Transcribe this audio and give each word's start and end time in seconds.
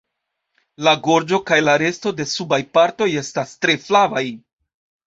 La 0.87 0.93
gorĝo 1.09 1.39
kaj 1.51 1.59
la 1.67 1.75
resto 1.83 2.15
de 2.23 2.27
subaj 2.35 2.61
partoj 2.79 3.13
estas 3.25 3.57
tre 3.65 3.79
flavaj. 3.87 4.27